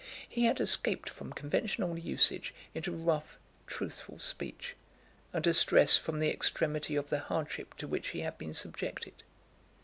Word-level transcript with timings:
He 0.27 0.45
had 0.45 0.59
escaped 0.59 1.11
from 1.11 1.31
conventional 1.31 1.95
usage 1.95 2.55
into 2.73 2.91
rough, 2.91 3.37
truthful 3.67 4.17
speech, 4.17 4.75
under 5.31 5.53
stress 5.53 5.95
from 5.95 6.17
the 6.17 6.31
extremity 6.33 6.95
of 6.95 7.11
the 7.11 7.19
hardship 7.19 7.75
to 7.75 7.87
which 7.87 8.07
he 8.07 8.21
had 8.21 8.35
been 8.39 8.55
subjected. 8.55 9.21